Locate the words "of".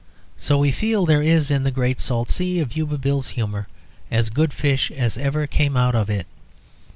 2.59-2.75, 5.93-6.09